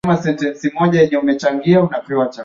[0.07, 1.45] Lakini tofauti ziko kubwa kati ya miji
[1.75, 2.39] mikubwa ambako